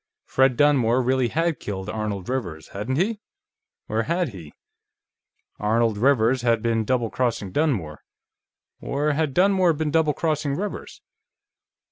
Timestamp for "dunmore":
0.57-0.99, 7.51-8.01, 9.35-9.73